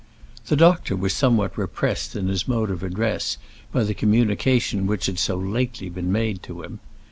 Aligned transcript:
The 0.47 0.55
doctor 0.55 0.95
was 0.95 1.13
somewhat 1.13 1.59
repressed 1.59 2.15
in 2.15 2.27
his 2.27 2.47
mode 2.47 2.71
of 2.71 2.81
address 2.81 3.37
by 3.71 3.83
the 3.83 3.93
communication 3.93 4.87
which 4.87 5.05
had 5.05 5.19
so 5.19 5.37
lately 5.37 5.89
been 5.89 6.11
made 6.11 6.41
to 6.41 6.63
him. 6.63 6.79